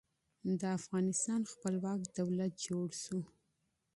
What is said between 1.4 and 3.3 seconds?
خپلواک دولت جوړ شو.